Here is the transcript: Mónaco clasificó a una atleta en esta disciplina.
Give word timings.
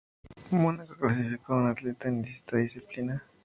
Mónaco 0.49 0.95
clasificó 0.95 1.53
a 1.53 1.57
una 1.57 1.69
atleta 1.73 2.09
en 2.09 2.25
esta 2.25 2.57
disciplina. 2.57 3.23